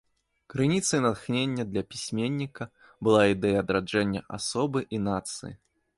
[0.53, 2.69] Крыніцай натхнення для пісьменніка
[3.09, 5.53] была ідэя адраджэння асобы і нацыі.